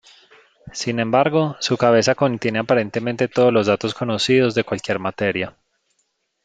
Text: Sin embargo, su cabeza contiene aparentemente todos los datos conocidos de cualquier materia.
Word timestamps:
Sin 0.73 0.99
embargo, 0.99 1.57
su 1.59 1.77
cabeza 1.77 2.15
contiene 2.15 2.57
aparentemente 2.57 3.27
todos 3.27 3.53
los 3.53 3.67
datos 3.67 3.93
conocidos 3.93 4.55
de 4.55 4.63
cualquier 4.63 4.97
materia. 4.97 5.55